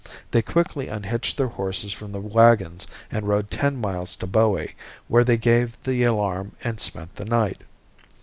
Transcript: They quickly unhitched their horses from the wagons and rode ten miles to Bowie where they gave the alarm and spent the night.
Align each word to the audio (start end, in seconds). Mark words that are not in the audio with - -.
They 0.31 0.41
quickly 0.41 0.87
unhitched 0.87 1.37
their 1.37 1.49
horses 1.49 1.93
from 1.93 2.11
the 2.11 2.19
wagons 2.19 2.87
and 3.11 3.27
rode 3.27 3.51
ten 3.51 3.75
miles 3.77 4.15
to 4.15 4.25
Bowie 4.25 4.73
where 5.07 5.23
they 5.23 5.37
gave 5.37 5.77
the 5.83 6.01
alarm 6.05 6.55
and 6.63 6.81
spent 6.81 7.17
the 7.17 7.25
night. 7.25 7.61